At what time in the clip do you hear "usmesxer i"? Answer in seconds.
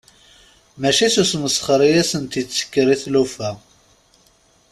1.21-1.89